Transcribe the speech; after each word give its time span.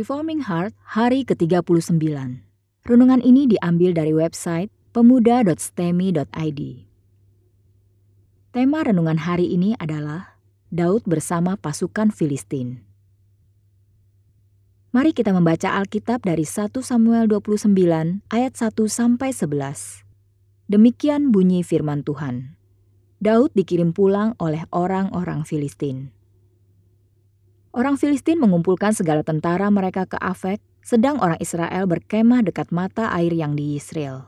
Reforming 0.00 0.48
Heart 0.48 0.72
hari 0.96 1.28
ke-39. 1.28 1.92
Renungan 2.88 3.20
ini 3.20 3.44
diambil 3.44 3.92
dari 3.92 4.16
website 4.16 4.72
pemuda.stemi.id. 4.96 6.60
Tema 8.48 8.80
renungan 8.80 9.20
hari 9.20 9.52
ini 9.52 9.76
adalah 9.76 10.40
Daud 10.72 11.04
bersama 11.04 11.60
pasukan 11.60 12.08
Filistin. 12.16 12.80
Mari 14.96 15.12
kita 15.12 15.36
membaca 15.36 15.68
Alkitab 15.68 16.24
dari 16.24 16.48
1 16.48 16.72
Samuel 16.80 17.28
29 17.28 18.24
ayat 18.32 18.52
1 18.56 18.72
sampai 18.88 19.36
11. 19.36 20.08
Demikian 20.72 21.28
bunyi 21.28 21.60
firman 21.60 22.08
Tuhan. 22.08 22.56
Daud 23.20 23.52
dikirim 23.52 23.92
pulang 23.92 24.32
oleh 24.40 24.64
orang-orang 24.72 25.44
Filistin. 25.44 26.16
Orang 27.70 28.02
Filistin 28.02 28.42
mengumpulkan 28.42 28.90
segala 28.90 29.22
tentara 29.22 29.70
mereka 29.70 30.02
ke 30.02 30.18
Afek, 30.18 30.58
sedang 30.82 31.22
orang 31.22 31.38
Israel 31.38 31.86
berkemah 31.86 32.42
dekat 32.42 32.74
mata 32.74 33.14
air 33.14 33.30
yang 33.30 33.54
di 33.54 33.78
Israel. 33.78 34.26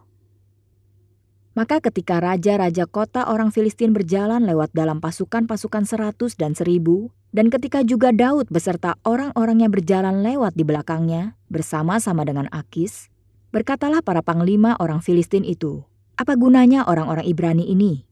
Maka 1.58 1.82
ketika 1.82 2.22
raja-raja 2.22 2.86
kota 2.86 3.26
orang 3.26 3.50
Filistin 3.50 3.90
berjalan 3.90 4.46
lewat 4.46 4.70
dalam 4.72 5.02
pasukan-pasukan 5.02 5.84
seratus 5.84 6.38
dan 6.38 6.54
seribu, 6.54 7.10
dan 7.34 7.50
ketika 7.50 7.82
juga 7.82 8.14
Daud 8.14 8.46
beserta 8.46 8.94
orang-orangnya 9.02 9.66
berjalan 9.66 10.22
lewat 10.22 10.54
di 10.54 10.62
belakangnya, 10.62 11.34
bersama-sama 11.50 12.22
dengan 12.22 12.46
Akis, 12.54 13.10
berkatalah 13.50 14.06
para 14.06 14.22
panglima 14.22 14.78
orang 14.78 15.02
Filistin 15.02 15.42
itu, 15.42 15.82
apa 16.14 16.38
gunanya 16.38 16.86
orang-orang 16.86 17.26
Ibrani 17.26 17.66
ini? 17.66 18.06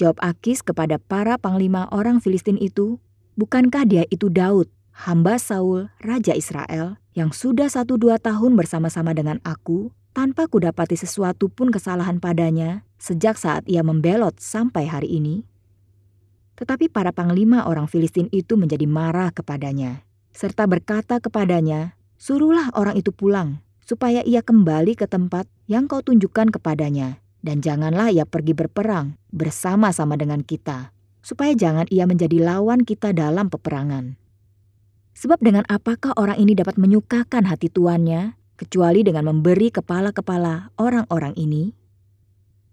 Jawab 0.00 0.18
Akis 0.24 0.64
kepada 0.64 0.96
para 0.96 1.36
panglima 1.36 1.86
orang 1.92 2.18
Filistin 2.18 2.56
itu, 2.56 2.98
Bukankah 3.34 3.82
dia 3.82 4.06
itu 4.14 4.30
Daud, 4.30 4.70
hamba 4.94 5.42
Saul, 5.42 5.90
Raja 5.98 6.38
Israel, 6.38 7.02
yang 7.18 7.34
sudah 7.34 7.66
satu 7.66 7.98
dua 7.98 8.22
tahun 8.22 8.54
bersama-sama 8.54 9.10
dengan 9.10 9.42
aku, 9.42 9.90
tanpa 10.14 10.46
kudapati 10.46 10.94
sesuatu 10.94 11.50
pun 11.50 11.74
kesalahan 11.74 12.22
padanya, 12.22 12.86
sejak 12.94 13.34
saat 13.34 13.66
ia 13.66 13.82
membelot 13.82 14.38
sampai 14.38 14.86
hari 14.86 15.18
ini? 15.18 15.42
Tetapi 16.54 16.86
para 16.86 17.10
panglima 17.10 17.66
orang 17.66 17.90
Filistin 17.90 18.30
itu 18.30 18.54
menjadi 18.54 18.86
marah 18.86 19.34
kepadanya, 19.34 20.06
serta 20.30 20.70
berkata 20.70 21.18
kepadanya, 21.18 21.98
Suruhlah 22.14 22.70
orang 22.78 22.94
itu 22.94 23.10
pulang, 23.10 23.58
supaya 23.82 24.22
ia 24.22 24.46
kembali 24.46 24.94
ke 24.94 25.10
tempat 25.10 25.50
yang 25.66 25.90
kau 25.90 26.06
tunjukkan 26.06 26.54
kepadanya, 26.54 27.18
dan 27.42 27.58
janganlah 27.58 28.14
ia 28.14 28.22
pergi 28.22 28.54
berperang 28.54 29.18
bersama-sama 29.34 30.14
dengan 30.14 30.46
kita, 30.46 30.94
supaya 31.24 31.56
jangan 31.56 31.88
ia 31.88 32.04
menjadi 32.04 32.36
lawan 32.44 32.84
kita 32.84 33.16
dalam 33.16 33.48
peperangan. 33.48 34.20
Sebab 35.16 35.40
dengan 35.40 35.64
apakah 35.72 36.12
orang 36.20 36.36
ini 36.36 36.52
dapat 36.52 36.76
menyukakan 36.76 37.48
hati 37.48 37.72
tuannya, 37.72 38.36
kecuali 38.60 39.00
dengan 39.00 39.32
memberi 39.32 39.72
kepala-kepala 39.72 40.76
orang-orang 40.76 41.32
ini? 41.40 41.72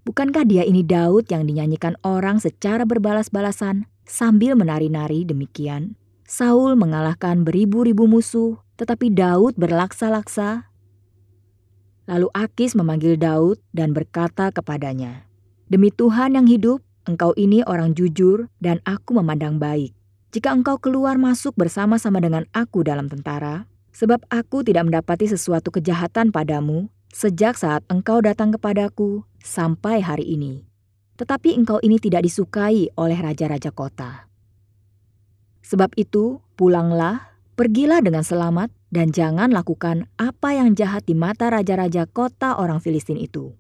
Bukankah 0.03 0.43
dia 0.49 0.65
ini 0.65 0.83
Daud 0.83 1.29
yang 1.29 1.45
dinyanyikan 1.45 1.95
orang 2.03 2.41
secara 2.41 2.83
berbalas-balasan 2.83 3.87
sambil 4.03 4.57
menari-nari 4.57 5.23
demikian? 5.23 5.95
Saul 6.25 6.73
mengalahkan 6.73 7.45
beribu-ribu 7.45 8.09
musuh, 8.09 8.57
tetapi 8.81 9.13
Daud 9.13 9.53
berlaksa-laksa. 9.61 10.73
Lalu 12.09 12.27
Akis 12.33 12.73
memanggil 12.73 13.15
Daud 13.15 13.61
dan 13.71 13.93
berkata 13.93 14.49
kepadanya, 14.49 15.29
Demi 15.69 15.93
Tuhan 15.93 16.33
yang 16.33 16.49
hidup, 16.49 16.81
Engkau 17.09 17.33
ini 17.33 17.65
orang 17.65 17.97
jujur 17.97 18.45
dan 18.61 18.77
aku 18.85 19.17
memandang 19.17 19.57
baik. 19.57 19.97
Jika 20.31 20.53
engkau 20.53 20.77
keluar 20.77 21.17
masuk 21.17 21.57
bersama-sama 21.57 22.21
dengan 22.21 22.45
aku 22.53 22.85
dalam 22.85 23.09
tentara, 23.09 23.65
sebab 23.91 24.21
aku 24.29 24.61
tidak 24.61 24.87
mendapati 24.87 25.25
sesuatu 25.27 25.73
kejahatan 25.73 26.29
padamu 26.29 26.87
sejak 27.11 27.59
saat 27.59 27.83
engkau 27.91 28.23
datang 28.23 28.55
kepadaku 28.55 29.27
sampai 29.43 29.99
hari 29.99 30.29
ini. 30.29 30.63
Tetapi 31.19 31.57
engkau 31.57 31.81
ini 31.83 31.99
tidak 31.99 32.23
disukai 32.23 32.93
oleh 32.95 33.19
raja-raja 33.19 33.73
kota. 33.73 34.31
Sebab 35.65 35.97
itu, 35.97 36.39
pulanglah, 36.53 37.35
pergilah 37.57 37.99
dengan 38.01 38.25
selamat, 38.25 38.71
dan 38.91 39.09
jangan 39.09 39.49
lakukan 39.49 40.05
apa 40.19 40.53
yang 40.53 40.75
jahat 40.75 41.07
di 41.07 41.15
mata 41.15 41.47
raja-raja 41.47 42.05
kota 42.05 42.59
orang 42.59 42.83
Filistin 42.83 43.17
itu. 43.17 43.55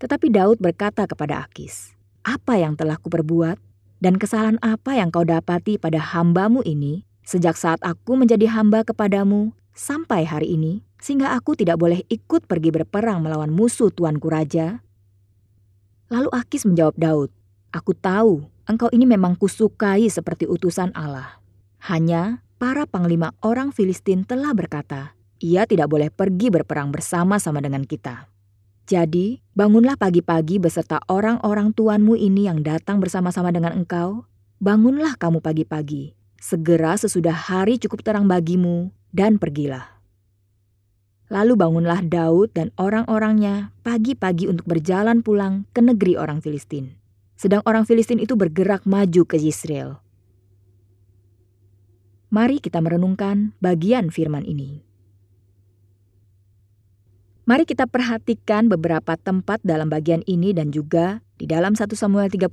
Tetapi 0.00 0.32
Daud 0.32 0.56
berkata 0.64 1.04
kepada 1.04 1.44
Akis, 1.44 1.92
apa 2.22 2.60
yang 2.60 2.76
telah 2.76 3.00
kuperbuat 3.00 3.56
dan 4.00 4.16
kesalahan 4.16 4.56
apa 4.64 4.96
yang 4.96 5.12
kau 5.12 5.24
dapati 5.24 5.76
pada 5.76 6.00
hambamu 6.00 6.64
ini 6.64 7.04
sejak 7.26 7.54
saat 7.54 7.78
aku 7.84 8.16
menjadi 8.16 8.48
hamba 8.50 8.82
kepadamu 8.82 9.52
sampai 9.76 10.26
hari 10.26 10.56
ini, 10.56 10.82
sehingga 10.98 11.32
aku 11.32 11.54
tidak 11.56 11.80
boleh 11.80 12.02
ikut 12.10 12.44
pergi 12.44 12.70
berperang 12.74 13.22
melawan 13.22 13.52
musuh 13.52 13.88
tuanku 13.88 14.28
raja? 14.28 14.82
Lalu 16.10 16.28
Akis 16.34 16.66
menjawab 16.66 16.98
Daud, 16.98 17.30
Aku 17.70 17.94
tahu 17.94 18.50
engkau 18.66 18.90
ini 18.90 19.06
memang 19.06 19.38
kusukai 19.38 20.10
seperti 20.10 20.42
utusan 20.46 20.90
Allah. 20.90 21.38
Hanya 21.86 22.42
para 22.58 22.82
panglima 22.82 23.30
orang 23.46 23.70
Filistin 23.70 24.26
telah 24.26 24.50
berkata, 24.50 25.14
ia 25.38 25.70
tidak 25.70 25.86
boleh 25.86 26.10
pergi 26.10 26.50
berperang 26.50 26.90
bersama-sama 26.90 27.62
dengan 27.62 27.86
kita. 27.86 28.29
Jadi, 28.90 29.38
bangunlah 29.54 29.94
pagi-pagi 29.94 30.58
beserta 30.58 30.98
orang-orang 31.06 31.70
tuanmu 31.70 32.18
ini 32.18 32.50
yang 32.50 32.66
datang 32.66 32.98
bersama-sama 32.98 33.54
dengan 33.54 33.70
engkau. 33.70 34.26
Bangunlah 34.58 35.14
kamu 35.14 35.38
pagi-pagi, 35.38 36.18
segera 36.42 36.98
sesudah 36.98 37.30
hari 37.30 37.78
cukup 37.78 38.02
terang 38.02 38.26
bagimu, 38.26 38.90
dan 39.14 39.38
pergilah. 39.38 40.02
Lalu 41.30 41.54
bangunlah 41.54 42.02
Daud 42.02 42.50
dan 42.50 42.74
orang-orangnya 42.74 43.70
pagi-pagi 43.86 44.50
untuk 44.50 44.66
berjalan 44.66 45.22
pulang 45.22 45.70
ke 45.70 45.78
negeri 45.78 46.18
orang 46.18 46.42
Filistin. 46.42 46.98
Sedang 47.38 47.62
orang 47.70 47.86
Filistin 47.86 48.18
itu 48.18 48.34
bergerak 48.34 48.82
maju 48.90 49.22
ke 49.22 49.38
Yisrael. 49.38 50.02
Mari 52.34 52.58
kita 52.58 52.82
merenungkan 52.82 53.54
bagian 53.62 54.10
firman 54.10 54.42
ini. 54.42 54.89
Mari 57.50 57.66
kita 57.66 57.90
perhatikan 57.90 58.70
beberapa 58.70 59.18
tempat 59.18 59.58
dalam 59.66 59.90
bagian 59.90 60.22
ini 60.30 60.54
dan 60.54 60.70
juga 60.70 61.18
di 61.34 61.50
dalam 61.50 61.74
1 61.74 61.82
Samuel 61.98 62.30
31 62.30 62.46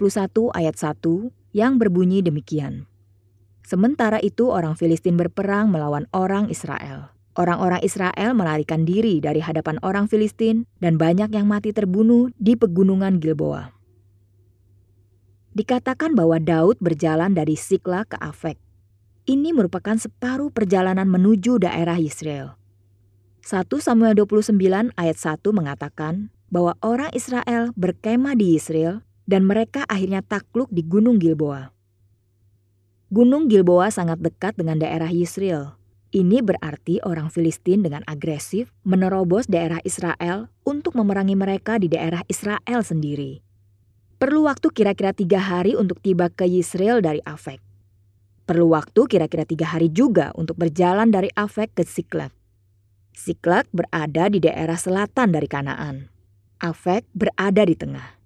ayat 0.57 0.73
1 0.73 1.53
yang 1.53 1.77
berbunyi 1.77 2.25
demikian. 2.25 2.89
Sementara 3.61 4.17
itu 4.25 4.49
orang 4.49 4.73
Filistin 4.73 5.13
berperang 5.13 5.69
melawan 5.69 6.09
orang 6.17 6.49
Israel. 6.49 7.13
Orang-orang 7.37 7.85
Israel 7.85 8.33
melarikan 8.33 8.89
diri 8.89 9.21
dari 9.21 9.37
hadapan 9.37 9.77
orang 9.85 10.09
Filistin 10.09 10.65
dan 10.81 10.97
banyak 10.97 11.29
yang 11.29 11.45
mati 11.45 11.69
terbunuh 11.77 12.33
di 12.41 12.57
pegunungan 12.57 13.21
Gilboa. 13.21 13.69
Dikatakan 15.53 16.17
bahwa 16.17 16.41
Daud 16.41 16.81
berjalan 16.81 17.37
dari 17.37 17.53
Sikla 17.53 18.01
ke 18.09 18.17
Afek. 18.17 18.57
Ini 19.29 19.53
merupakan 19.53 19.93
separuh 19.93 20.49
perjalanan 20.49 21.05
menuju 21.05 21.61
daerah 21.61 22.01
Israel. 22.01 22.57
1 23.47 23.63
Samuel 23.79 24.11
29 24.19 24.59
ayat 24.99 25.15
1 25.15 25.39
mengatakan 25.55 26.35
bahwa 26.51 26.75
orang 26.83 27.07
Israel 27.15 27.71
berkemah 27.79 28.35
di 28.35 28.59
Israel 28.59 29.07
dan 29.23 29.47
mereka 29.47 29.87
akhirnya 29.87 30.19
takluk 30.19 30.67
di 30.67 30.83
Gunung 30.83 31.15
Gilboa. 31.15 31.71
Gunung 33.07 33.47
Gilboa 33.47 33.87
sangat 33.87 34.19
dekat 34.19 34.59
dengan 34.59 34.83
daerah 34.83 35.07
Yisrael. 35.07 35.79
Ini 36.11 36.43
berarti 36.43 36.99
orang 37.07 37.31
Filistin 37.31 37.87
dengan 37.87 38.03
agresif 38.03 38.75
menerobos 38.83 39.47
daerah 39.47 39.79
Israel 39.87 40.51
untuk 40.67 40.99
memerangi 40.99 41.39
mereka 41.39 41.79
di 41.79 41.87
daerah 41.87 42.27
Israel 42.27 42.83
sendiri. 42.83 43.39
Perlu 44.19 44.43
waktu 44.43 44.75
kira-kira 44.75 45.15
tiga 45.15 45.39
hari 45.39 45.71
untuk 45.71 46.03
tiba 46.03 46.27
ke 46.27 46.43
Yisrael 46.43 46.99
dari 46.99 47.23
Afek. 47.23 47.63
Perlu 48.43 48.75
waktu 48.75 49.07
kira-kira 49.07 49.47
tiga 49.47 49.71
hari 49.71 49.87
juga 49.87 50.35
untuk 50.35 50.59
berjalan 50.59 51.07
dari 51.15 51.31
Afek 51.31 51.79
ke 51.79 51.87
Siklat. 51.87 52.36
Siklak 53.17 53.65
berada 53.73 54.29
di 54.29 54.37
daerah 54.37 54.77
selatan 54.77 55.33
dari 55.33 55.49
Kanaan. 55.49 56.13
Afek 56.61 57.01
berada 57.17 57.65
di 57.65 57.73
tengah. 57.73 58.21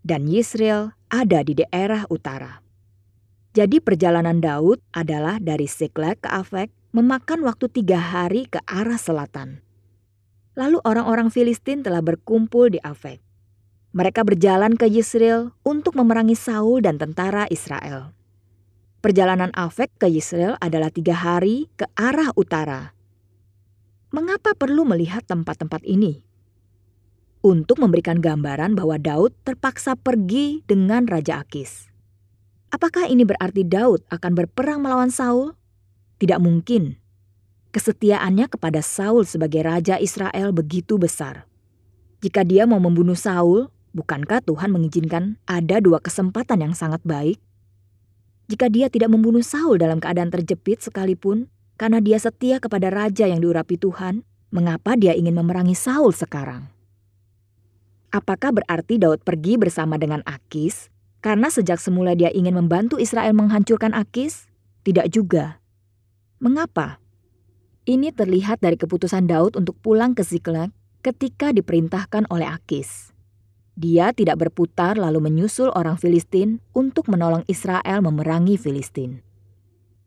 Dan 0.00 0.24
Yisrael 0.24 0.96
ada 1.12 1.44
di 1.44 1.52
daerah 1.52 2.08
utara. 2.08 2.64
Jadi 3.52 3.84
perjalanan 3.84 4.40
Daud 4.40 4.80
adalah 4.96 5.36
dari 5.36 5.68
Siklak 5.68 6.24
ke 6.24 6.32
Afek 6.32 6.72
memakan 6.96 7.44
waktu 7.44 7.68
tiga 7.76 8.00
hari 8.00 8.48
ke 8.48 8.56
arah 8.64 8.96
selatan. 8.96 9.60
Lalu 10.56 10.80
orang-orang 10.80 11.28
Filistin 11.28 11.84
telah 11.84 12.00
berkumpul 12.00 12.72
di 12.72 12.80
Afek. 12.80 13.20
Mereka 13.92 14.24
berjalan 14.24 14.80
ke 14.80 14.88
Yisrael 14.88 15.52
untuk 15.60 15.92
memerangi 15.92 16.40
Saul 16.40 16.80
dan 16.80 16.96
tentara 16.96 17.44
Israel. 17.52 18.16
Perjalanan 19.04 19.52
Afek 19.52 19.92
ke 20.00 20.08
Yisrael 20.08 20.56
adalah 20.56 20.88
tiga 20.88 21.20
hari 21.20 21.68
ke 21.76 21.84
arah 22.00 22.32
utara 22.32 22.96
Mengapa 24.12 24.52
perlu 24.52 24.84
melihat 24.84 25.24
tempat-tempat 25.24 25.88
ini? 25.88 26.20
Untuk 27.40 27.80
memberikan 27.80 28.20
gambaran 28.20 28.76
bahwa 28.76 29.00
Daud 29.00 29.32
terpaksa 29.40 29.96
pergi 29.96 30.60
dengan 30.68 31.08
Raja 31.08 31.40
Akis. 31.40 31.88
Apakah 32.68 33.08
ini 33.08 33.24
berarti 33.24 33.64
Daud 33.64 34.04
akan 34.12 34.32
berperang 34.36 34.84
melawan 34.84 35.08
Saul? 35.08 35.56
Tidak 36.20 36.36
mungkin. 36.44 37.00
kesetiaannya 37.72 38.52
kepada 38.52 38.84
Saul 38.84 39.24
sebagai 39.24 39.64
raja 39.64 39.96
Israel 39.96 40.52
begitu 40.52 41.00
besar. 41.00 41.48
Jika 42.20 42.44
dia 42.44 42.68
mau 42.68 42.76
membunuh 42.76 43.16
Saul, 43.16 43.72
bukankah 43.96 44.44
Tuhan 44.44 44.76
mengizinkan 44.76 45.40
ada 45.48 45.80
dua 45.80 46.04
kesempatan 46.04 46.68
yang 46.68 46.76
sangat 46.76 47.00
baik? 47.00 47.40
Jika 48.52 48.68
dia 48.68 48.92
tidak 48.92 49.08
membunuh 49.08 49.40
Saul 49.40 49.80
dalam 49.80 50.04
keadaan 50.04 50.28
terjepit 50.28 50.84
sekalipun, 50.84 51.48
karena 51.80 51.98
dia 51.98 52.20
setia 52.20 52.60
kepada 52.62 52.92
raja 52.92 53.24
yang 53.26 53.40
diurapi 53.42 53.80
Tuhan, 53.80 54.22
mengapa 54.52 54.94
dia 54.94 55.16
ingin 55.16 55.34
memerangi 55.34 55.74
Saul 55.74 56.12
sekarang? 56.12 56.68
Apakah 58.12 58.52
berarti 58.52 59.00
Daud 59.00 59.24
pergi 59.24 59.56
bersama 59.56 59.96
dengan 59.96 60.20
Akis 60.28 60.92
karena 61.24 61.48
sejak 61.48 61.80
semula 61.80 62.12
dia 62.12 62.28
ingin 62.28 62.52
membantu 62.52 63.00
Israel 63.00 63.32
menghancurkan 63.32 63.96
Akis? 63.96 64.52
Tidak 64.84 65.08
juga. 65.08 65.62
Mengapa? 66.36 67.00
Ini 67.88 68.12
terlihat 68.12 68.60
dari 68.60 68.76
keputusan 68.76 69.26
Daud 69.26 69.56
untuk 69.56 69.80
pulang 69.80 70.12
ke 70.12 70.20
Ziklag 70.20 70.70
ketika 71.00 71.56
diperintahkan 71.56 72.28
oleh 72.28 72.46
Akis. 72.46 73.10
Dia 73.72 74.12
tidak 74.12 74.44
berputar 74.44 75.00
lalu 75.00 75.32
menyusul 75.32 75.72
orang 75.72 75.96
Filistin 75.96 76.60
untuk 76.76 77.08
menolong 77.08 77.48
Israel 77.48 78.04
memerangi 78.04 78.60
Filistin. 78.60 79.24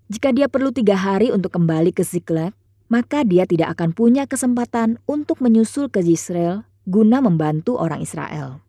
Jika 0.05 0.29
dia 0.29 0.45
perlu 0.45 0.69
tiga 0.69 0.93
hari 0.93 1.33
untuk 1.33 1.57
kembali 1.57 1.89
ke 1.89 2.05
Ziklag, 2.05 2.53
maka 2.93 3.25
dia 3.25 3.49
tidak 3.49 3.73
akan 3.73 3.97
punya 3.97 4.29
kesempatan 4.29 5.01
untuk 5.09 5.41
menyusul 5.41 5.89
ke 5.89 6.05
Israel 6.05 6.69
guna 6.85 7.17
membantu 7.17 7.81
orang 7.81 8.05
Israel. 8.05 8.61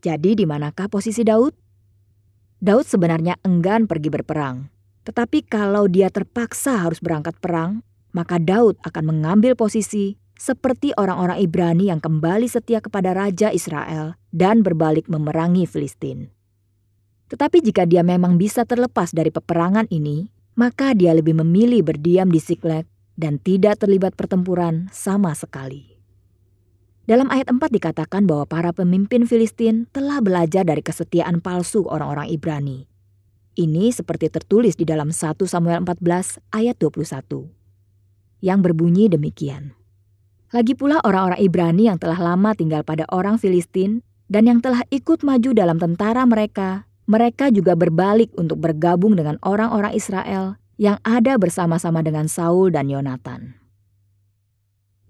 Jadi 0.00 0.38
di 0.38 0.46
manakah 0.46 0.86
posisi 0.86 1.26
Daud? 1.26 1.50
Daud 2.62 2.86
sebenarnya 2.86 3.42
enggan 3.42 3.90
pergi 3.90 4.08
berperang. 4.08 4.70
Tetapi 5.02 5.50
kalau 5.50 5.90
dia 5.90 6.06
terpaksa 6.14 6.86
harus 6.86 7.02
berangkat 7.02 7.34
perang, 7.42 7.82
maka 8.14 8.38
Daud 8.38 8.78
akan 8.86 9.04
mengambil 9.10 9.58
posisi 9.58 10.14
seperti 10.38 10.94
orang-orang 10.94 11.42
Ibrani 11.42 11.90
yang 11.90 11.98
kembali 11.98 12.46
setia 12.46 12.78
kepada 12.78 13.12
Raja 13.12 13.50
Israel 13.50 14.14
dan 14.30 14.62
berbalik 14.62 15.10
memerangi 15.10 15.66
Filistin. 15.66 16.30
Tetapi 17.28 17.58
jika 17.60 17.84
dia 17.84 18.06
memang 18.06 18.38
bisa 18.38 18.62
terlepas 18.62 19.12
dari 19.12 19.28
peperangan 19.34 19.90
ini, 19.92 20.30
maka 20.60 20.92
dia 20.92 21.16
lebih 21.16 21.40
memilih 21.40 21.80
berdiam 21.80 22.28
di 22.28 22.36
Siklag 22.36 22.84
dan 23.16 23.40
tidak 23.40 23.80
terlibat 23.80 24.12
pertempuran 24.12 24.92
sama 24.92 25.32
sekali. 25.32 25.96
Dalam 27.08 27.32
ayat 27.32 27.48
4 27.48 27.56
dikatakan 27.72 28.28
bahwa 28.28 28.44
para 28.44 28.76
pemimpin 28.76 29.24
Filistin 29.24 29.88
telah 29.88 30.20
belajar 30.20 30.68
dari 30.68 30.84
kesetiaan 30.84 31.40
palsu 31.40 31.88
orang-orang 31.88 32.28
Ibrani. 32.28 32.84
Ini 33.56 33.88
seperti 33.90 34.28
tertulis 34.28 34.76
di 34.76 34.84
dalam 34.84 35.10
1 35.10 35.40
Samuel 35.48 35.80
14 35.82 36.44
ayat 36.52 36.76
21. 36.76 37.48
Yang 38.44 38.58
berbunyi 38.60 39.08
demikian. 39.08 39.72
Lagi 40.52 40.76
pula 40.76 41.00
orang-orang 41.00 41.40
Ibrani 41.40 41.88
yang 41.88 41.96
telah 41.96 42.20
lama 42.20 42.52
tinggal 42.52 42.84
pada 42.84 43.08
orang 43.08 43.40
Filistin 43.40 44.04
dan 44.28 44.46
yang 44.46 44.60
telah 44.60 44.84
ikut 44.92 45.24
maju 45.24 45.50
dalam 45.56 45.80
tentara 45.80 46.22
mereka, 46.28 46.89
mereka 47.10 47.50
juga 47.50 47.74
berbalik 47.74 48.30
untuk 48.38 48.62
bergabung 48.62 49.18
dengan 49.18 49.34
orang-orang 49.42 49.98
Israel 49.98 50.54
yang 50.78 51.02
ada 51.02 51.34
bersama-sama 51.42 52.06
dengan 52.06 52.30
Saul 52.30 52.70
dan 52.70 52.86
Yonatan. 52.86 53.58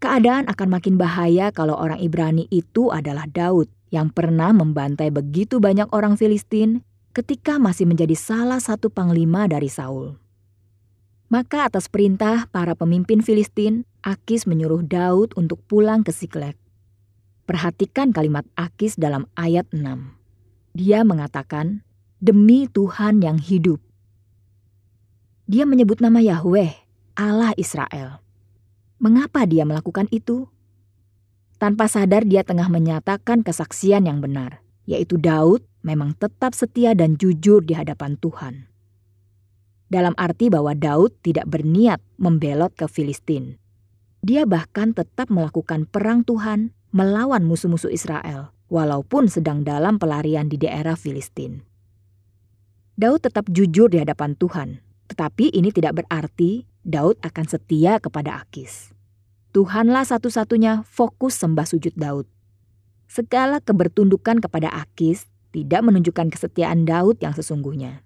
Keadaan 0.00 0.49
akan 0.49 0.69
makin 0.73 0.97
bahaya 0.97 1.52
kalau 1.52 1.76
orang 1.76 2.00
Ibrani 2.00 2.49
itu 2.49 2.88
adalah 2.88 3.29
Daud 3.29 3.69
yang 3.93 4.08
pernah 4.08 4.49
membantai 4.49 5.12
begitu 5.12 5.61
banyak 5.61 5.93
orang 5.93 6.17
Filistin 6.17 6.81
ketika 7.12 7.61
masih 7.61 7.85
menjadi 7.85 8.17
salah 8.17 8.64
satu 8.64 8.88
panglima 8.88 9.44
dari 9.44 9.69
Saul. 9.69 10.17
Maka 11.29 11.69
atas 11.69 11.93
perintah 11.93 12.49
para 12.49 12.73
pemimpin 12.73 13.20
Filistin, 13.20 13.85
Akis 14.00 14.49
menyuruh 14.49 14.81
Daud 14.81 15.37
untuk 15.37 15.61
pulang 15.69 16.00
ke 16.00 16.17
Siklek. 16.17 16.56
Perhatikan 17.44 18.17
kalimat 18.17 18.49
Akis 18.56 18.97
dalam 18.97 19.29
ayat 19.37 19.69
6. 19.69 19.85
Dia 20.75 21.05
mengatakan, 21.05 21.85
Demi 22.20 22.69
Tuhan 22.69 23.25
yang 23.25 23.40
hidup. 23.40 23.81
Dia 25.49 25.64
menyebut 25.64 26.05
nama 26.05 26.20
Yahweh, 26.20 26.69
Allah 27.17 27.56
Israel. 27.56 28.20
Mengapa 29.00 29.49
dia 29.49 29.64
melakukan 29.64 30.05
itu? 30.12 30.44
Tanpa 31.56 31.88
sadar 31.88 32.28
dia 32.28 32.44
tengah 32.44 32.69
menyatakan 32.69 33.40
kesaksian 33.40 34.05
yang 34.05 34.20
benar, 34.20 34.61
yaitu 34.84 35.17
Daud 35.17 35.64
memang 35.81 36.12
tetap 36.12 36.52
setia 36.52 36.93
dan 36.93 37.17
jujur 37.17 37.64
di 37.64 37.72
hadapan 37.72 38.20
Tuhan. 38.20 38.69
Dalam 39.88 40.12
arti 40.20 40.52
bahwa 40.52 40.76
Daud 40.76 41.16
tidak 41.25 41.49
berniat 41.49 42.05
membelot 42.20 42.76
ke 42.76 42.84
Filistin. 42.84 43.56
Dia 44.20 44.44
bahkan 44.44 44.93
tetap 44.93 45.32
melakukan 45.32 45.88
perang 45.88 46.20
Tuhan 46.28 46.76
melawan 46.93 47.49
musuh-musuh 47.49 47.88
Israel, 47.88 48.52
walaupun 48.69 49.25
sedang 49.25 49.64
dalam 49.64 49.96
pelarian 49.96 50.52
di 50.52 50.61
daerah 50.61 51.00
Filistin. 51.00 51.69
Daud 53.00 53.25
tetap 53.25 53.49
jujur 53.49 53.88
di 53.88 53.97
hadapan 53.97 54.37
Tuhan, 54.37 54.76
tetapi 55.08 55.56
ini 55.56 55.73
tidak 55.73 56.05
berarti 56.05 56.69
Daud 56.85 57.17
akan 57.25 57.47
setia 57.49 57.97
kepada 57.97 58.44
Akis. 58.44 58.93
Tuhanlah 59.56 60.05
satu-satunya 60.05 60.85
fokus 60.85 61.41
sembah 61.41 61.64
sujud 61.64 61.97
Daud. 61.97 62.29
Segala 63.08 63.64
kebertundukan 63.64 64.45
kepada 64.45 64.69
Akis 64.69 65.33
tidak 65.49 65.80
menunjukkan 65.80 66.28
kesetiaan 66.28 66.85
Daud 66.85 67.25
yang 67.25 67.33
sesungguhnya. 67.33 68.04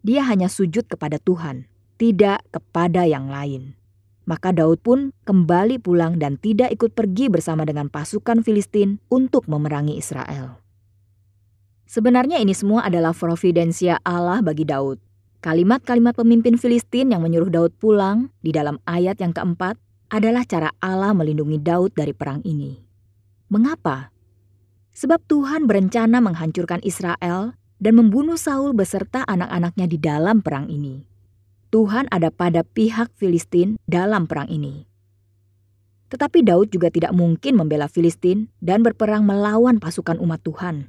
Dia 0.00 0.24
hanya 0.24 0.48
sujud 0.48 0.88
kepada 0.88 1.20
Tuhan, 1.20 1.68
tidak 2.00 2.48
kepada 2.48 3.04
yang 3.04 3.28
lain. 3.28 3.76
Maka 4.24 4.56
Daud 4.56 4.80
pun 4.80 5.12
kembali 5.28 5.76
pulang 5.84 6.16
dan 6.16 6.40
tidak 6.40 6.72
ikut 6.72 6.96
pergi 6.96 7.28
bersama 7.28 7.68
dengan 7.68 7.92
pasukan 7.92 8.40
Filistin 8.40 9.04
untuk 9.12 9.44
memerangi 9.52 10.00
Israel. 10.00 10.62
Sebenarnya 11.92 12.40
ini 12.40 12.56
semua 12.56 12.88
adalah 12.88 13.12
providensia 13.12 14.00
Allah 14.00 14.40
bagi 14.40 14.64
Daud. 14.64 14.96
Kalimat-kalimat 15.44 16.16
pemimpin 16.16 16.56
Filistin 16.56 17.12
yang 17.12 17.20
menyuruh 17.20 17.52
Daud 17.52 17.76
pulang 17.76 18.32
di 18.40 18.48
dalam 18.48 18.80
ayat 18.88 19.20
yang 19.20 19.36
keempat 19.36 19.76
adalah 20.08 20.48
cara 20.48 20.72
Allah 20.80 21.12
melindungi 21.12 21.60
Daud 21.60 21.92
dari 21.92 22.16
perang 22.16 22.40
ini. 22.48 22.80
Mengapa? 23.52 24.08
Sebab 24.96 25.20
Tuhan 25.28 25.68
berencana 25.68 26.24
menghancurkan 26.24 26.80
Israel 26.80 27.60
dan 27.76 27.92
membunuh 28.00 28.40
Saul 28.40 28.72
beserta 28.72 29.28
anak-anaknya 29.28 29.84
di 29.84 30.00
dalam 30.00 30.40
perang 30.40 30.72
ini. 30.72 31.04
Tuhan 31.68 32.08
ada 32.08 32.32
pada 32.32 32.64
pihak 32.64 33.12
Filistin 33.20 33.76
dalam 33.84 34.24
perang 34.24 34.48
ini. 34.48 34.88
Tetapi 36.08 36.40
Daud 36.40 36.72
juga 36.72 36.88
tidak 36.88 37.12
mungkin 37.12 37.52
membela 37.52 37.84
Filistin 37.84 38.48
dan 38.64 38.80
berperang 38.80 39.28
melawan 39.28 39.76
pasukan 39.76 40.16
umat 40.24 40.40
Tuhan. 40.40 40.88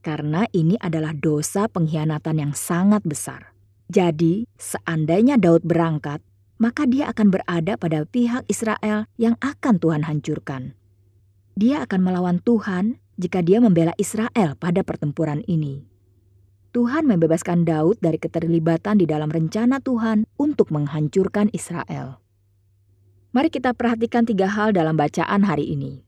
Karena 0.00 0.48
ini 0.56 0.80
adalah 0.80 1.12
dosa 1.12 1.68
pengkhianatan 1.68 2.40
yang 2.40 2.52
sangat 2.56 3.04
besar. 3.04 3.52
Jadi, 3.92 4.48
seandainya 4.56 5.36
Daud 5.36 5.60
berangkat, 5.66 6.24
maka 6.60 6.88
dia 6.88 7.08
akan 7.12 7.28
berada 7.32 7.76
pada 7.76 8.08
pihak 8.08 8.48
Israel 8.48 9.08
yang 9.20 9.36
akan 9.40 9.76
Tuhan 9.76 10.04
hancurkan. 10.08 10.76
Dia 11.56 11.84
akan 11.84 12.00
melawan 12.00 12.38
Tuhan 12.40 12.96
jika 13.20 13.44
dia 13.44 13.60
membela 13.60 13.92
Israel 14.00 14.56
pada 14.56 14.80
pertempuran 14.80 15.44
ini. 15.44 15.84
Tuhan 16.70 17.04
membebaskan 17.04 17.66
Daud 17.66 17.98
dari 17.98 18.16
keterlibatan 18.16 19.02
di 19.02 19.06
dalam 19.10 19.28
rencana 19.28 19.82
Tuhan 19.82 20.24
untuk 20.38 20.70
menghancurkan 20.70 21.50
Israel. 21.50 22.22
Mari 23.34 23.50
kita 23.50 23.74
perhatikan 23.74 24.22
tiga 24.22 24.46
hal 24.46 24.70
dalam 24.70 24.94
bacaan 24.94 25.42
hari 25.42 25.66
ini. 25.74 26.06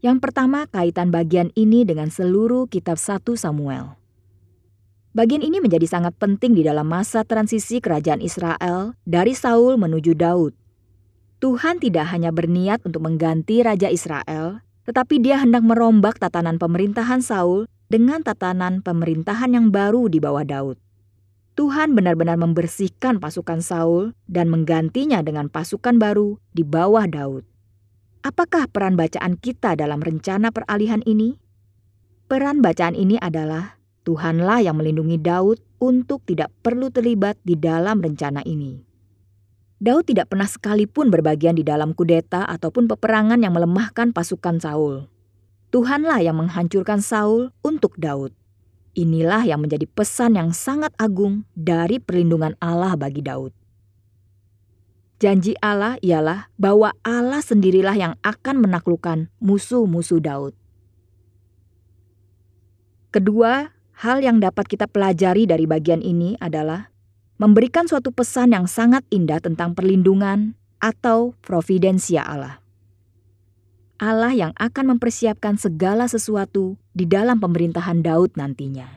Yang 0.00 0.24
pertama, 0.24 0.64
kaitan 0.64 1.12
bagian 1.12 1.52
ini 1.52 1.84
dengan 1.84 2.08
seluruh 2.08 2.72
kitab 2.72 2.96
1 2.96 3.20
Samuel. 3.36 4.00
Bagian 5.12 5.44
ini 5.44 5.60
menjadi 5.60 5.84
sangat 5.84 6.16
penting 6.16 6.56
di 6.56 6.64
dalam 6.64 6.88
masa 6.88 7.20
transisi 7.20 7.84
kerajaan 7.84 8.24
Israel 8.24 8.96
dari 9.04 9.36
Saul 9.36 9.76
menuju 9.76 10.16
Daud. 10.16 10.56
Tuhan 11.44 11.84
tidak 11.84 12.08
hanya 12.16 12.32
berniat 12.32 12.80
untuk 12.88 13.04
mengganti 13.04 13.60
raja 13.60 13.92
Israel, 13.92 14.64
tetapi 14.88 15.20
dia 15.20 15.36
hendak 15.36 15.68
merombak 15.68 16.16
tatanan 16.16 16.56
pemerintahan 16.56 17.20
Saul 17.20 17.68
dengan 17.92 18.24
tatanan 18.24 18.80
pemerintahan 18.80 19.52
yang 19.52 19.68
baru 19.68 20.08
di 20.08 20.16
bawah 20.16 20.48
Daud. 20.48 20.80
Tuhan 21.58 21.92
benar-benar 21.92 22.40
membersihkan 22.40 23.20
pasukan 23.20 23.60
Saul 23.60 24.16
dan 24.24 24.48
menggantinya 24.48 25.20
dengan 25.20 25.52
pasukan 25.52 26.00
baru 26.00 26.40
di 26.56 26.64
bawah 26.64 27.04
Daud. 27.04 27.49
Apakah 28.20 28.68
peran 28.68 29.00
bacaan 29.00 29.40
kita 29.40 29.80
dalam 29.80 30.04
rencana 30.04 30.52
peralihan 30.52 31.00
ini? 31.08 31.40
Peran 32.28 32.60
bacaan 32.60 32.92
ini 32.92 33.16
adalah 33.16 33.80
Tuhanlah 34.04 34.60
yang 34.60 34.76
melindungi 34.76 35.16
Daud 35.16 35.56
untuk 35.80 36.20
tidak 36.28 36.52
perlu 36.60 36.92
terlibat 36.92 37.40
di 37.40 37.56
dalam 37.56 38.04
rencana 38.04 38.44
ini. 38.44 38.84
Daud 39.80 40.12
tidak 40.12 40.28
pernah 40.28 40.44
sekalipun 40.44 41.08
berbagian 41.08 41.56
di 41.56 41.64
dalam 41.64 41.96
kudeta 41.96 42.44
ataupun 42.44 42.92
peperangan 42.92 43.40
yang 43.40 43.56
melemahkan 43.56 44.12
pasukan 44.12 44.60
Saul. 44.60 45.08
Tuhanlah 45.72 46.20
yang 46.20 46.36
menghancurkan 46.36 47.00
Saul 47.00 47.56
untuk 47.64 47.96
Daud. 47.96 48.36
Inilah 49.00 49.48
yang 49.48 49.64
menjadi 49.64 49.88
pesan 49.88 50.36
yang 50.36 50.52
sangat 50.52 50.92
agung 51.00 51.48
dari 51.56 51.96
perlindungan 51.96 52.52
Allah 52.60 53.00
bagi 53.00 53.24
Daud. 53.24 53.56
Janji 55.20 55.52
Allah 55.60 56.00
ialah 56.00 56.48
bahwa 56.56 56.96
Allah 57.04 57.44
sendirilah 57.44 57.92
yang 57.92 58.16
akan 58.24 58.56
menaklukkan 58.64 59.28
musuh-musuh 59.36 60.16
Daud. 60.16 60.56
Kedua, 63.12 63.68
hal 64.00 64.24
yang 64.24 64.40
dapat 64.40 64.64
kita 64.64 64.88
pelajari 64.88 65.44
dari 65.44 65.68
bagian 65.68 66.00
ini 66.00 66.40
adalah 66.40 66.88
memberikan 67.36 67.84
suatu 67.84 68.16
pesan 68.16 68.56
yang 68.56 68.64
sangat 68.64 69.04
indah 69.12 69.44
tentang 69.44 69.76
perlindungan 69.76 70.56
atau 70.80 71.36
providensia 71.44 72.24
Allah. 72.24 72.64
Allah 74.00 74.32
yang 74.32 74.56
akan 74.56 74.96
mempersiapkan 74.96 75.60
segala 75.60 76.08
sesuatu 76.08 76.80
di 76.96 77.04
dalam 77.04 77.36
pemerintahan 77.36 78.00
Daud 78.00 78.40
nantinya. 78.40 78.88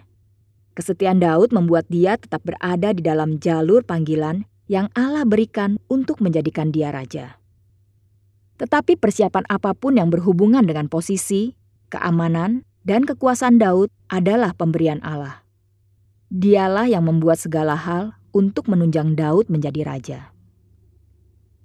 Kesetiaan 0.72 1.20
Daud 1.20 1.52
membuat 1.52 1.84
dia 1.92 2.16
tetap 2.16 2.48
berada 2.48 2.96
di 2.96 3.04
dalam 3.04 3.44
jalur 3.44 3.84
panggilan 3.84 4.48
yang 4.74 4.90
Allah 4.98 5.22
berikan 5.22 5.78
untuk 5.86 6.18
menjadikan 6.18 6.74
dia 6.74 6.90
raja. 6.90 7.38
Tetapi 8.58 8.98
persiapan 8.98 9.46
apa 9.46 9.78
pun 9.78 10.02
yang 10.02 10.10
berhubungan 10.10 10.66
dengan 10.66 10.90
posisi, 10.90 11.54
keamanan, 11.94 12.66
dan 12.82 13.06
kekuasaan 13.06 13.62
Daud 13.62 13.94
adalah 14.10 14.58
pemberian 14.58 14.98
Allah. 15.06 15.46
Dialah 16.34 16.90
yang 16.90 17.06
membuat 17.06 17.38
segala 17.38 17.78
hal 17.78 18.18
untuk 18.34 18.66
menunjang 18.66 19.14
Daud 19.14 19.54
menjadi 19.54 19.86
raja. 19.86 20.20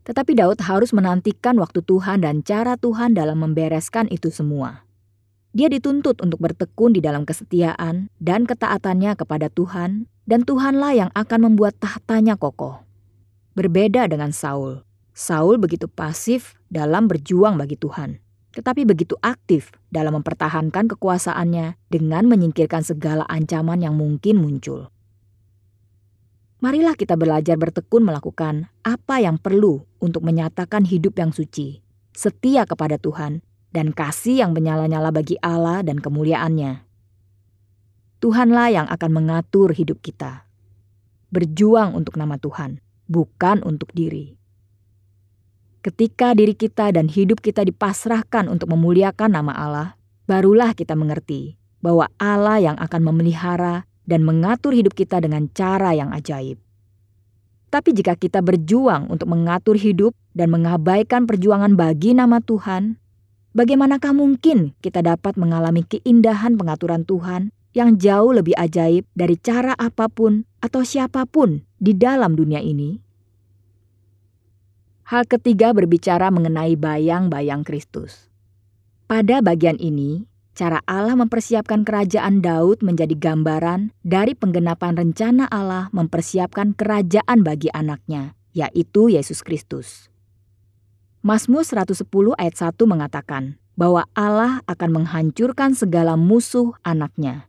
Tetapi 0.05 0.37
Daud 0.37 0.61
harus 0.65 0.93
menantikan 0.93 1.57
waktu 1.57 1.81
Tuhan 1.85 2.25
dan 2.25 2.45
cara 2.45 2.77
Tuhan 2.77 3.17
dalam 3.17 3.41
membereskan 3.41 4.09
itu 4.13 4.29
semua. 4.29 4.85
Dia 5.57 5.73
dituntut 5.73 6.21
untuk 6.21 6.45
bertekun 6.45 6.93
di 6.93 7.01
dalam 7.01 7.25
kesetiaan 7.25 8.13
dan 8.21 8.45
ketaatannya 8.45 9.17
kepada 9.17 9.49
Tuhan, 9.49 10.09
dan 10.29 10.45
Tuhanlah 10.45 10.93
yang 10.93 11.11
akan 11.17 11.53
membuat 11.53 11.77
tahtanya 11.81 12.37
kokoh. 12.37 12.88
Berbeda 13.59 14.07
dengan 14.07 14.31
Saul, 14.31 14.87
Saul 15.11 15.59
begitu 15.59 15.91
pasif 15.91 16.55
dalam 16.71 17.11
berjuang 17.11 17.59
bagi 17.59 17.75
Tuhan, 17.75 18.23
tetapi 18.55 18.87
begitu 18.87 19.19
aktif 19.19 19.75
dalam 19.91 20.23
mempertahankan 20.23 20.87
kekuasaannya 20.95 21.75
dengan 21.91 22.31
menyingkirkan 22.31 22.87
segala 22.87 23.27
ancaman 23.27 23.83
yang 23.83 23.99
mungkin 23.99 24.39
muncul. 24.39 24.95
Marilah 26.63 26.95
kita 26.95 27.19
belajar 27.19 27.59
bertekun 27.59 28.07
melakukan 28.07 28.71
apa 28.87 29.19
yang 29.19 29.43
perlu 29.43 29.83
untuk 29.99 30.23
menyatakan 30.23 30.87
hidup 30.87 31.19
yang 31.19 31.35
suci, 31.35 31.83
setia 32.15 32.63
kepada 32.63 32.95
Tuhan, 32.95 33.43
dan 33.75 33.91
kasih 33.91 34.47
yang 34.47 34.55
menyala-nyala 34.55 35.11
bagi 35.11 35.35
Allah 35.43 35.83
dan 35.83 35.99
kemuliaannya. 35.99 36.87
Tuhanlah 38.23 38.71
yang 38.71 38.87
akan 38.87 39.11
mengatur 39.11 39.75
hidup 39.75 39.99
kita. 39.99 40.47
Berjuang 41.35 41.99
untuk 41.99 42.15
nama 42.15 42.39
Tuhan, 42.39 42.87
bukan 43.09 43.65
untuk 43.65 43.91
diri. 43.97 44.37
Ketika 45.81 46.37
diri 46.37 46.53
kita 46.53 46.93
dan 46.93 47.09
hidup 47.09 47.41
kita 47.41 47.65
dipasrahkan 47.65 48.47
untuk 48.47 48.69
memuliakan 48.71 49.33
nama 49.33 49.53
Allah, 49.57 49.89
barulah 50.29 50.77
kita 50.77 50.93
mengerti 50.93 51.57
bahwa 51.81 52.13
Allah 52.21 52.61
yang 52.61 52.77
akan 52.77 53.01
memelihara 53.09 53.89
dan 54.05 54.25
mengatur 54.25 54.73
hidup 54.73 54.93
kita 54.97 55.21
dengan 55.21 55.49
cara 55.53 55.93
yang 55.97 56.13
ajaib. 56.13 56.61
Tapi 57.69 57.93
jika 57.93 58.17
kita 58.17 58.41
berjuang 58.41 59.13
untuk 59.13 59.29
mengatur 59.29 59.77
hidup 59.77 60.17
dan 60.33 60.49
mengabaikan 60.49 61.29
perjuangan 61.29 61.77
bagi 61.77 62.17
nama 62.17 62.41
Tuhan, 62.41 62.97
bagaimanakah 63.53 64.17
mungkin 64.17 64.73
kita 64.81 65.05
dapat 65.05 65.37
mengalami 65.37 65.85
keindahan 65.85 66.57
pengaturan 66.57 67.05
Tuhan 67.05 67.53
yang 67.77 68.01
jauh 68.01 68.33
lebih 68.33 68.57
ajaib 68.57 69.05
dari 69.13 69.37
cara 69.37 69.77
apa 69.77 70.09
pun 70.09 70.48
atau 70.59 70.83
siapa 70.83 71.27
pun 71.27 71.63
di 71.79 71.95
dalam 71.95 72.35
dunia 72.35 72.59
ini? 72.59 72.99
Hal 75.09 75.25
ketiga 75.25 75.73
berbicara 75.73 76.29
mengenai 76.29 76.77
bayang-bayang 76.77 77.65
Kristus. 77.65 78.29
Pada 79.09 79.41
bagian 79.41 79.81
ini, 79.81 80.29
cara 80.53 80.85
Allah 80.85 81.17
mempersiapkan 81.17 81.81
kerajaan 81.81 82.45
Daud 82.45 82.85
menjadi 82.85 83.17
gambaran 83.17 83.97
dari 84.05 84.37
penggenapan 84.37 85.01
rencana 85.01 85.49
Allah 85.49 85.89
mempersiapkan 85.97 86.77
kerajaan 86.77 87.41
bagi 87.41 87.73
anaknya, 87.73 88.37
yaitu 88.53 89.09
Yesus 89.09 89.41
Kristus. 89.41 90.13
Mazmur 91.25 91.65
110 91.65 92.05
ayat 92.37 92.55
1 92.61 92.77
mengatakan 92.85 93.57
bahwa 93.81 94.05
Allah 94.13 94.61
akan 94.69 95.03
menghancurkan 95.03 95.73
segala 95.73 96.21
musuh 96.21 96.77
anaknya. 96.85 97.49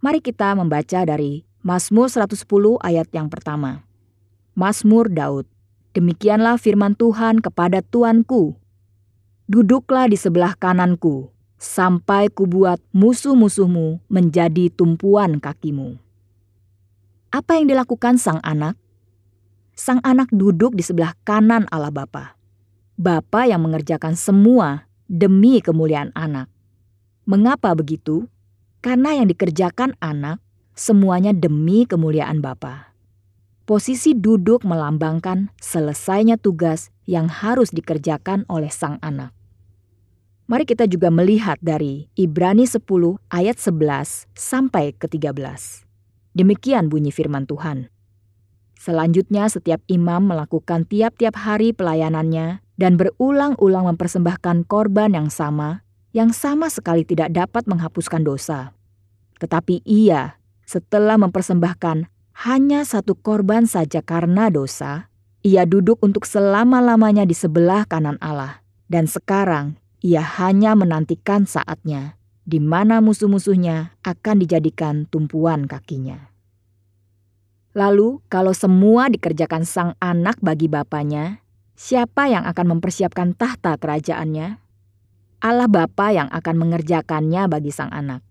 Mari 0.00 0.24
kita 0.24 0.56
membaca 0.56 1.04
dari 1.04 1.44
Mazmur 1.64 2.12
110 2.12 2.44
ayat 2.84 3.08
yang 3.16 3.32
pertama. 3.32 3.88
Mazmur 4.52 5.08
Daud, 5.08 5.48
demikianlah 5.96 6.60
firman 6.60 6.92
Tuhan 6.92 7.40
kepada 7.40 7.80
Tuanku, 7.80 8.60
Duduklah 9.48 10.04
di 10.12 10.20
sebelah 10.20 10.52
kananku, 10.60 11.32
sampai 11.56 12.28
kubuat 12.28 12.84
musuh-musuhmu 12.92 14.04
menjadi 14.12 14.68
tumpuan 14.76 15.40
kakimu. 15.40 15.96
Apa 17.32 17.56
yang 17.56 17.72
dilakukan 17.72 18.20
sang 18.20 18.44
anak? 18.44 18.76
Sang 19.72 20.04
anak 20.04 20.28
duduk 20.36 20.76
di 20.76 20.84
sebelah 20.84 21.16
kanan 21.24 21.64
Allah 21.72 21.88
Bapa. 21.88 22.36
Bapa 23.00 23.48
yang 23.48 23.64
mengerjakan 23.64 24.20
semua 24.20 24.84
demi 25.08 25.64
kemuliaan 25.64 26.12
anak. 26.12 26.52
Mengapa 27.24 27.72
begitu? 27.72 28.28
Karena 28.84 29.16
yang 29.16 29.32
dikerjakan 29.32 29.96
anak 30.04 30.44
semuanya 30.74 31.30
demi 31.30 31.86
kemuliaan 31.86 32.42
Bapa. 32.42 32.94
Posisi 33.64 34.12
duduk 34.12 34.66
melambangkan 34.66 35.48
selesainya 35.56 36.36
tugas 36.36 36.92
yang 37.08 37.30
harus 37.32 37.72
dikerjakan 37.72 38.44
oleh 38.50 38.68
sang 38.68 39.00
anak. 39.00 39.32
Mari 40.44 40.68
kita 40.68 40.84
juga 40.84 41.08
melihat 41.08 41.56
dari 41.64 42.12
Ibrani 42.20 42.68
10 42.68 42.84
ayat 43.32 43.56
11 43.56 44.28
sampai 44.36 44.92
ke 44.92 45.08
13. 45.08 45.32
Demikian 46.36 46.92
bunyi 46.92 47.08
firman 47.08 47.48
Tuhan. 47.48 47.88
Selanjutnya 48.76 49.48
setiap 49.48 49.80
imam 49.88 50.28
melakukan 50.28 50.84
tiap-tiap 50.84 51.40
hari 51.40 51.72
pelayanannya 51.72 52.60
dan 52.76 53.00
berulang-ulang 53.00 53.88
mempersembahkan 53.96 54.68
korban 54.68 55.16
yang 55.16 55.32
sama, 55.32 55.80
yang 56.12 56.36
sama 56.36 56.68
sekali 56.68 57.08
tidak 57.08 57.32
dapat 57.32 57.64
menghapuskan 57.64 58.20
dosa. 58.20 58.76
Tetapi 59.40 59.80
ia, 59.88 60.36
setelah 60.64 61.20
mempersembahkan 61.20 62.08
hanya 62.44 62.82
satu 62.82 63.14
korban 63.14 63.64
saja 63.64 64.02
karena 64.02 64.50
dosa, 64.50 65.12
ia 65.44 65.68
duduk 65.68 66.02
untuk 66.02 66.26
selama-lamanya 66.26 67.22
di 67.28 67.36
sebelah 67.36 67.86
kanan 67.86 68.18
Allah. 68.18 68.64
Dan 68.90 69.06
sekarang 69.06 69.78
ia 70.04 70.20
hanya 70.20 70.76
menantikan 70.76 71.48
saatnya 71.48 72.18
di 72.44 72.60
mana 72.60 73.00
musuh-musuhnya 73.00 73.96
akan 74.04 74.36
dijadikan 74.44 75.08
tumpuan 75.08 75.64
kakinya. 75.64 76.28
Lalu, 77.74 78.22
kalau 78.30 78.54
semua 78.54 79.10
dikerjakan 79.10 79.66
sang 79.66 79.92
anak 79.98 80.38
bagi 80.38 80.70
bapaknya, 80.70 81.42
siapa 81.74 82.30
yang 82.30 82.46
akan 82.46 82.78
mempersiapkan 82.78 83.34
tahta 83.34 83.74
kerajaannya? 83.80 84.62
Allah 85.42 85.68
Bapa 85.68 86.14
yang 86.14 86.30
akan 86.30 86.54
mengerjakannya 86.56 87.50
bagi 87.50 87.74
sang 87.74 87.90
anak. 87.90 88.22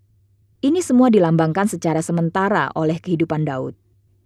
Ini 0.64 0.80
semua 0.80 1.12
dilambangkan 1.12 1.68
secara 1.68 2.00
sementara 2.00 2.72
oleh 2.72 2.96
kehidupan 2.96 3.44
Daud. 3.44 3.76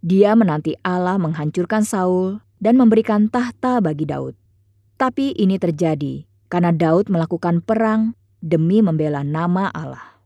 Dia 0.07 0.39
menanti 0.39 0.79
Allah 0.87 1.19
menghancurkan 1.19 1.83
Saul 1.83 2.39
dan 2.63 2.79
memberikan 2.79 3.27
tahta 3.27 3.83
bagi 3.83 4.07
Daud. 4.07 4.39
Tapi 4.95 5.35
ini 5.35 5.59
terjadi 5.59 6.23
karena 6.47 6.71
Daud 6.71 7.11
melakukan 7.11 7.59
perang 7.59 8.15
demi 8.39 8.79
membela 8.79 9.27
nama 9.27 9.67
Allah. 9.75 10.18